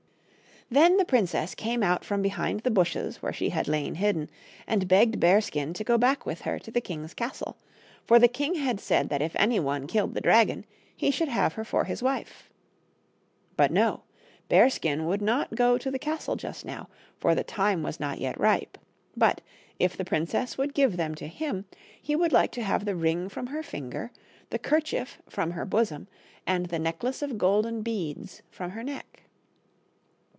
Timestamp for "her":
6.43-6.59, 11.55-11.65, 23.47-23.61, 25.51-25.65, 28.71-28.83